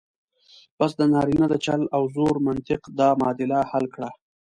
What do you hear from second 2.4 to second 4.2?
منطق دا معادله حل کړه.